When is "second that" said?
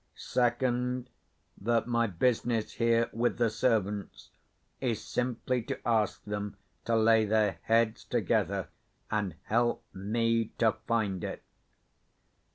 0.15-1.85